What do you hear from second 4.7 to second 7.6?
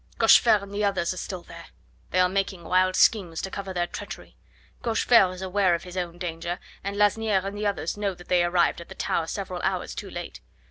Cochefer is aware of his own danger, and Lasniere and